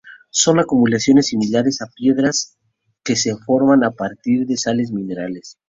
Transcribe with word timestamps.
Son 0.31 0.57
acumulaciones 0.57 1.27
similares 1.27 1.79
a 1.83 1.91
piedras 1.95 2.57
que 3.03 3.15
se 3.15 3.35
forman 3.37 3.83
a 3.83 3.91
partir 3.91 4.47
de 4.47 4.57
sales 4.57 4.89
minerales. 4.91 5.59